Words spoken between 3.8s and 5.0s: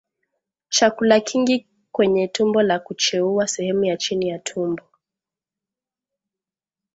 ya chini ya tumbo